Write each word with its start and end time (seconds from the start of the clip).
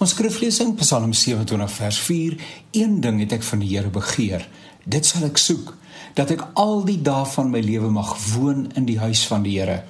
Ons 0.00 0.14
skriflesing 0.14 0.78
Psalm 0.80 1.10
27 1.12 1.72
vers 1.74 1.98
4: 2.00 2.36
Een 2.72 3.00
ding 3.04 3.18
het 3.20 3.34
ek 3.36 3.42
van 3.44 3.60
die 3.60 3.68
Here 3.68 3.90
begeer, 3.92 4.46
dit 4.88 5.04
sal 5.04 5.26
ek 5.26 5.36
soek, 5.36 5.74
dat 6.16 6.32
ek 6.32 6.46
al 6.56 6.86
die 6.88 7.02
dae 7.04 7.26
van 7.28 7.50
my 7.52 7.60
lewe 7.60 7.90
mag 7.92 8.14
woon 8.30 8.62
in 8.80 8.88
die 8.88 8.96
huis 8.96 9.26
van 9.28 9.44
die 9.44 9.58
Here, 9.58 9.82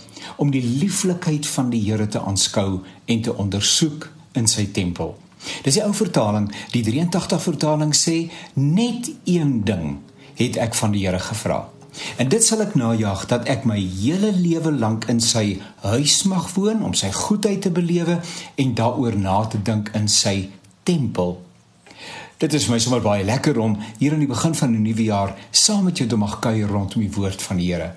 om 0.43 0.51
die 0.51 0.65
lieflikheid 0.67 1.47
van 1.47 1.71
die 1.71 1.85
Here 1.87 2.09
te 2.11 2.19
aanskou 2.27 2.81
en 3.07 3.23
te 3.23 3.37
ondersoek 3.39 4.11
in 4.35 4.51
sy 4.51 4.67
tempel. 4.75 5.15
Dis 5.63 5.79
die 5.79 5.87
ou 5.87 5.95
vertaling, 5.95 6.51
die 6.75 6.83
83 6.91 7.47
vertaling 7.47 7.95
sê 7.95 8.25
net 8.59 9.13
een 9.31 9.61
ding 9.63 10.01
het 10.43 10.59
ek 10.59 10.75
van 10.75 10.91
die 10.91 11.07
Here 11.07 11.23
gevra. 11.23 11.69
En 12.17 12.29
dit 12.29 12.45
sal 12.45 12.61
ek 12.61 12.75
najag 12.75 13.27
dat 13.27 13.49
ek 13.49 13.65
my 13.65 13.79
hele 13.79 14.33
lewe 14.37 14.73
lank 14.73 15.05
in 15.13 15.21
sy 15.21 15.61
huis 15.83 16.23
mag 16.31 16.51
woon 16.55 16.83
om 16.85 16.95
sy 16.95 17.13
goedheid 17.13 17.63
te 17.63 17.71
belewe 17.71 18.21
en 18.55 18.75
daaroor 18.75 19.17
na 19.17 19.45
te 19.47 19.63
dink 19.63 19.91
in 19.95 20.09
sy 20.09 20.51
tempel. 20.83 21.39
Dit 22.41 22.55
is 22.57 22.65
vir 22.65 22.73
my 22.73 22.81
sommer 22.81 23.03
baie 23.05 23.25
lekker 23.25 23.59
om 23.61 23.75
hier 23.99 24.15
aan 24.17 24.23
die 24.25 24.31
begin 24.31 24.55
van 24.55 24.71
'n 24.73 24.83
nuwe 24.83 25.05
jaar 25.05 25.35
saam 25.51 25.85
met 25.85 25.99
jou 25.99 26.09
te 26.09 26.17
mag 26.17 26.39
kuier 26.39 26.69
rondom 26.69 27.01
die 27.01 27.13
woord 27.13 27.43
van 27.43 27.57
die 27.57 27.73
Here. 27.73 27.95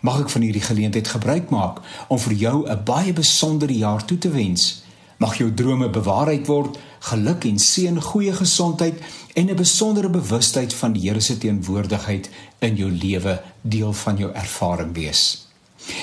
Mag 0.00 0.20
ek 0.20 0.30
van 0.30 0.42
hierdie 0.42 0.62
geleentheid 0.62 1.08
gebruik 1.08 1.50
maak 1.50 1.80
om 2.08 2.18
vir 2.18 2.32
jou 2.32 2.66
'n 2.68 2.84
baie 2.84 3.12
besondere 3.12 3.72
jaar 3.72 4.04
toe 4.04 4.18
te 4.18 4.30
wens. 4.30 4.83
Mag 5.16 5.36
jou 5.38 5.54
drome 5.54 5.90
bewaarheid 5.90 6.46
word, 6.46 6.78
geluk 6.98 7.44
en 7.44 7.58
seën, 7.58 8.00
goeie 8.02 8.32
gesondheid 8.32 9.00
en 9.34 9.50
'n 9.50 9.56
besondere 9.56 10.10
bewustheid 10.10 10.74
van 10.74 10.92
die 10.92 11.08
Here 11.08 11.20
se 11.20 11.38
teenwoordigheid 11.38 12.30
in 12.58 12.76
jou 12.76 12.90
lewe 12.90 13.42
deel 13.62 13.92
van 13.92 14.16
jou 14.16 14.32
ervaring 14.32 14.94
wees. 14.94 15.46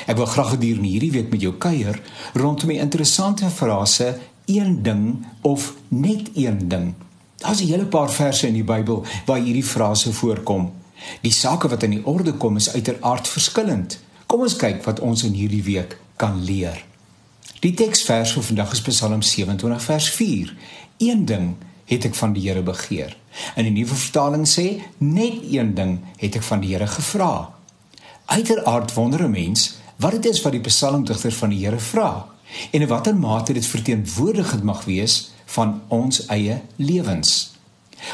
Ek 0.05 0.17
wil 0.17 0.25
graag 0.25 0.49
gedurende 0.49 0.87
hierdie 0.87 1.11
week 1.11 1.29
met 1.29 1.41
jou 1.41 1.53
kuier 1.53 2.01
rondom 2.33 2.69
'n 2.69 2.79
interessante 2.79 3.49
frase 3.49 4.19
een 4.45 4.83
ding 4.83 5.25
of 5.41 5.75
net 5.87 6.29
een 6.35 6.67
ding. 6.67 6.93
Daar's 7.37 7.61
'n 7.61 7.67
hele 7.67 7.85
paar 7.85 8.11
verse 8.11 8.47
in 8.47 8.53
die 8.53 8.63
Bybel 8.63 9.05
waar 9.25 9.39
hierdie 9.39 9.63
frase 9.63 10.13
voorkom. 10.13 10.71
Die 11.21 11.31
sake 11.31 11.67
wat 11.67 11.83
in 11.83 11.89
die 11.89 12.05
orde 12.05 12.33
kom 12.33 12.55
is 12.55 12.73
uiteraard 12.73 13.27
verskillend. 13.27 13.99
Kom 14.25 14.41
ons 14.41 14.55
kyk 14.55 14.83
wat 14.83 14.99
ons 14.99 15.23
in 15.23 15.33
hierdie 15.33 15.63
week 15.63 15.97
kan 16.15 16.43
leer. 16.43 16.85
Die 17.61 17.75
teksvers 17.77 18.31
vir 18.33 18.41
vandag 18.41 18.71
is 18.73 18.79
Psalm 18.81 19.19
27 19.21 19.83
vers 19.85 20.05
4. 20.15 20.53
Een 20.97 21.19
ding 21.29 21.51
het 21.85 22.07
ek 22.07 22.15
van 22.17 22.31
die 22.33 22.47
Here 22.47 22.63
begeer. 22.65 23.13
In 23.53 23.67
die 23.67 23.73
nuwe 23.75 23.93
vertaling 23.93 24.47
sê 24.49 24.79
net 24.97 25.43
een 25.45 25.75
ding 25.77 25.99
het 26.17 26.39
ek 26.39 26.47
van 26.47 26.63
die 26.63 26.71
Here 26.71 26.87
gevra. 26.89 27.53
Uiteraard 28.33 28.95
wonder 28.97 29.27
'n 29.27 29.31
mens 29.31 29.75
wat 30.01 30.17
dit 30.17 30.25
is 30.33 30.41
wat 30.41 30.57
die 30.57 30.65
psalmdigter 30.65 31.31
van 31.31 31.53
die 31.53 31.61
Here 31.61 31.79
vra 31.79 32.25
en 32.71 32.81
in 32.81 32.87
watter 32.87 33.15
mate 33.15 33.53
dit 33.53 33.65
verteenwoordigend 33.65 34.63
mag 34.63 34.85
wees 34.85 35.31
van 35.45 35.81
ons 35.87 36.25
eie 36.25 36.61
lewens. 36.75 37.53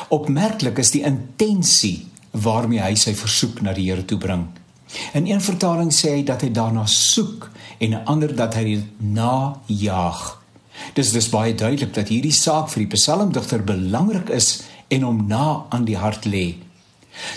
Opmerklik 0.09 0.77
is 0.77 0.91
die 0.91 1.03
intensie 1.03 2.07
waarmee 2.31 2.81
hy 2.81 2.95
sy 2.95 3.15
versoek 3.15 3.61
na 3.61 3.73
die 3.73 3.87
Here 3.87 4.05
toe 4.05 4.17
bring. 4.17 4.47
In 5.13 5.27
een 5.27 5.41
vertaling 5.41 5.91
sê 5.93 6.17
hy 6.17 6.23
dat 6.23 6.41
hy 6.41 6.51
daarna 6.51 6.85
soek 6.85 7.49
en 7.77 7.93
'n 7.93 8.05
ander 8.05 8.35
dat 8.35 8.53
hy 8.53 8.63
dit 8.63 8.85
najaag. 8.97 10.41
Dis 10.93 11.11
dis 11.11 11.29
baie 11.29 11.55
duidelik 11.55 11.93
dat 11.93 12.07
hierdie 12.07 12.33
saak 12.33 12.69
vir 12.69 12.85
die 12.85 12.95
psalmdigter 12.95 13.63
belangrik 13.63 14.29
is 14.29 14.63
en 14.87 15.01
hom 15.01 15.27
na 15.27 15.65
aan 15.69 15.85
die 15.85 15.97
hart 15.97 16.25
lê. 16.25 16.55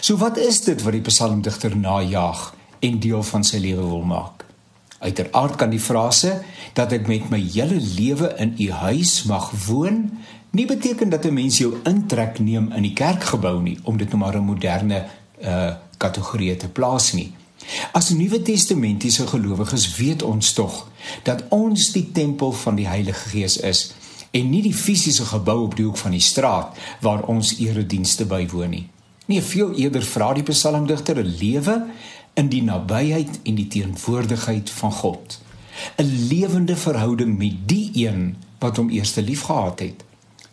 So 0.00 0.16
wat 0.16 0.36
is 0.36 0.60
dit 0.64 0.82
wat 0.82 0.92
die 0.92 1.00
psalmdigter 1.04 1.76
najaag 1.76 2.54
en 2.80 3.00
deel 3.00 3.22
van 3.22 3.44
sy 3.44 3.58
lewe 3.58 3.82
wil 3.82 4.02
maak? 4.02 4.44
Uiteraard 5.00 5.56
kan 5.56 5.70
die 5.70 5.80
frase 5.80 6.42
dat 6.76 6.92
ek 6.92 7.08
met 7.08 7.30
my 7.30 7.40
hele 7.40 7.80
lewe 7.80 8.34
in 8.38 8.54
u 8.58 8.70
huis 8.70 9.22
mag 9.24 9.50
woon 9.66 10.10
nie 10.50 10.66
beteken 10.66 11.08
dat 11.08 11.24
'n 11.24 11.34
mens 11.34 11.58
jou 11.58 11.74
intrek 11.84 12.38
neem 12.38 12.72
in 12.72 12.82
die 12.82 12.92
kerkgebou 12.92 13.62
nie 13.62 13.78
om 13.84 13.96
dit 13.96 14.08
nou 14.08 14.18
maar 14.18 14.36
'n 14.36 14.44
moderne 14.44 15.06
uh 15.42 15.74
kategorie 16.00 16.56
te 16.56 16.68
plaas 16.68 17.12
nie. 17.12 17.30
As 17.92 18.10
Nuwe 18.16 18.40
Testamentiese 18.42 19.26
gelowiges 19.28 19.86
weet 19.96 20.22
ons 20.26 20.52
tog 20.56 20.86
dat 21.26 21.44
ons 21.54 21.90
die 21.92 22.06
tempel 22.16 22.52
van 22.52 22.78
die 22.80 22.88
Heilige 22.88 23.28
Gees 23.34 23.58
is 23.60 23.90
en 24.30 24.50
nie 24.50 24.62
die 24.62 24.74
fisiese 24.76 25.26
gebou 25.28 25.58
op 25.66 25.76
die 25.76 25.84
hoek 25.84 25.98
van 26.00 26.14
die 26.14 26.24
straat 26.24 26.78
waar 27.04 27.26
ons 27.30 27.56
eredienste 27.58 28.26
bywoon 28.30 28.74
nie. 28.76 28.86
Nee, 29.30 29.42
veel 29.42 29.74
eerder 29.78 30.02
vra 30.06 30.32
die 30.34 30.46
psalmdigter 30.46 31.20
'n 31.22 31.36
lewe 31.38 31.76
in 32.34 32.48
die 32.48 32.62
nabyheid 32.62 33.40
en 33.44 33.54
die 33.54 33.68
teenwoordigheid 33.68 34.70
van 34.70 34.92
God. 34.92 35.38
'n 35.96 36.26
Lewende 36.28 36.76
verhouding 36.76 37.38
met 37.38 37.68
die 37.68 37.90
een 37.94 38.36
wat 38.58 38.76
hom 38.76 38.88
eerste 38.90 39.22
liefgehad 39.22 39.80
het. 39.80 40.04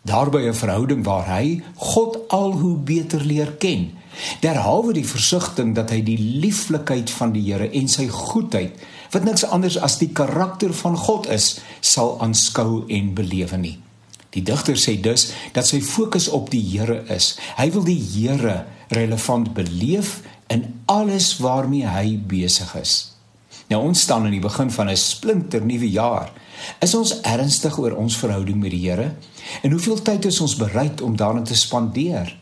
Daarby 0.02 0.48
'n 0.48 0.54
verhouding 0.54 1.04
waar 1.04 1.28
hy 1.38 1.62
God 1.76 2.28
al 2.28 2.52
hoe 2.52 2.78
beter 2.78 3.22
leer 3.22 3.52
ken 3.52 3.92
Derhalwe 4.42 4.94
die 4.94 5.08
versigtiging 5.08 5.74
dat 5.76 5.92
hy 5.94 6.02
die 6.06 6.18
lieflikheid 6.18 7.10
van 7.10 7.34
die 7.36 7.44
Here 7.48 7.70
en 7.72 7.90
sy 7.92 8.08
goedheid, 8.12 8.78
wat 9.14 9.24
niks 9.24 9.46
anders 9.46 9.78
as 9.78 9.98
die 10.02 10.12
karakter 10.16 10.74
van 10.74 10.98
God 10.98 11.30
is, 11.34 11.60
sal 11.82 12.18
aanskou 12.22 12.86
en 12.90 13.14
belewe 13.18 13.58
nie. 13.58 13.78
Die 14.36 14.44
digter 14.46 14.78
sê 14.78 14.98
dus 15.02 15.32
dat 15.56 15.68
sy 15.68 15.80
fokus 15.82 16.28
op 16.30 16.52
die 16.54 16.62
Here 16.62 17.04
is. 17.14 17.36
Hy 17.58 17.70
wil 17.74 17.86
die 17.88 18.00
Here 18.00 18.66
relevant 18.94 19.54
beleef 19.58 20.22
in 20.54 20.68
alles 20.86 21.38
waarmee 21.44 21.88
hy 21.88 22.18
besig 22.18 22.74
is. 22.80 22.98
Nou 23.68 23.82
ons 23.90 24.02
staan 24.02 24.28
aan 24.28 24.36
die 24.36 24.44
begin 24.44 24.72
van 24.72 24.90
'n 24.90 24.98
splinter 24.98 25.66
nuwe 25.66 25.90
jaar. 25.92 26.32
Is 26.80 26.96
ons 26.96 27.22
ernstig 27.22 27.78
oor 27.78 27.96
ons 27.96 28.18
verhouding 28.18 28.60
met 28.60 28.72
die 28.72 28.90
Here? 28.90 29.16
En 29.62 29.72
hoeveel 29.72 30.02
tyd 30.02 30.26
is 30.26 30.40
ons 30.40 30.56
bereid 30.56 31.02
om 31.02 31.16
daarin 31.16 31.44
te 31.44 31.56
spandeer? 31.56 32.38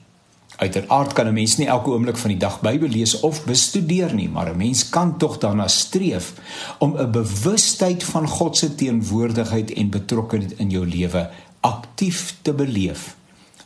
Uiteraard 0.56 1.14
kan 1.14 1.28
'n 1.28 1.34
mens 1.34 1.58
nie 1.58 1.68
elke 1.68 1.90
oomblik 1.90 2.18
van 2.18 2.30
die 2.30 2.40
dag 2.40 2.62
Bybel 2.62 2.88
lees 2.88 3.20
of 3.20 3.44
bestudeer 3.46 4.14
nie, 4.14 4.30
maar 4.30 4.50
'n 4.50 4.58
mens 4.58 4.90
kan 4.90 5.18
tog 5.18 5.38
daarna 5.38 5.68
streef 5.68 6.34
om 6.80 6.98
'n 6.98 7.12
bewustheid 7.12 8.04
van 8.04 8.28
God 8.28 8.58
se 8.58 8.76
teenwoordigheid 8.76 9.74
en 9.74 9.90
betrokkeheid 9.90 10.52
in 10.58 10.70
jou 10.70 10.88
lewe 10.88 11.30
aktief 11.60 12.36
te 12.42 12.54
beleef. 12.54 13.16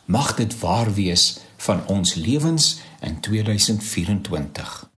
Mag 0.04 0.34
dit 0.34 0.60
waar 0.60 0.94
wees 0.94 1.38
van 1.56 1.80
ons 1.86 2.14
lewens 2.14 2.80
in 3.00 3.20
2024. 3.20 4.88